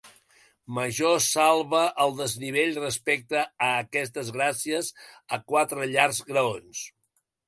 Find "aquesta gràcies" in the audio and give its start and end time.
3.83-4.89